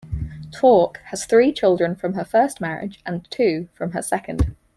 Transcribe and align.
Tork 0.51 0.99
has 1.11 1.25
three 1.27 1.53
children 1.53 1.95
from 1.95 2.15
her 2.15 2.25
first 2.25 2.59
marriage 2.59 2.99
and 3.05 3.29
two 3.29 3.69
from 3.75 3.91
her 3.91 4.01
second. 4.01 4.55